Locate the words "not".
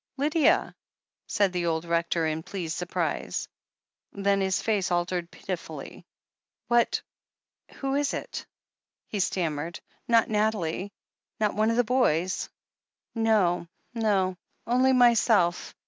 10.07-10.27, 11.39-11.53